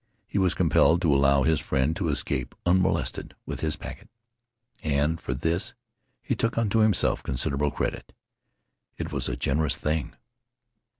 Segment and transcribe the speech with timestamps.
[0.25, 4.09] He was compelled to allow his friend to escape unmolested with his packet.
[4.81, 5.75] And for this
[6.23, 8.11] he took unto himself considerable credit.
[8.97, 10.15] It was a generous thing.